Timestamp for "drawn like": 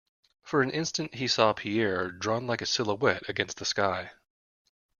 2.09-2.63